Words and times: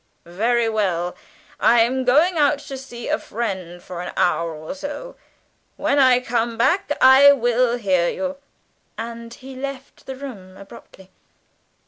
"Very 0.25 0.67
well, 0.67 1.15
I 1.59 1.81
am 1.81 2.05
going 2.05 2.35
out 2.35 2.57
to 2.57 2.75
see 2.75 3.07
a 3.07 3.19
friend 3.19 3.83
for 3.83 4.01
an 4.01 4.11
hour 4.17 4.55
or 4.55 4.73
so 4.73 5.15
when 5.75 5.99
I 5.99 6.19
come 6.21 6.57
back 6.57 6.91
I 6.99 7.33
will 7.33 7.77
hear 7.77 8.09
you," 8.09 8.37
and 8.97 9.31
he 9.31 9.55
left 9.55 10.07
the 10.07 10.15
room 10.15 10.57
abruptly. 10.57 11.11